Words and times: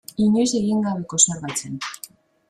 Inoiz 0.23 0.53
egin 0.59 0.79
gabeko 0.87 1.19
zerbait 1.25 1.61
zen. 1.67 1.77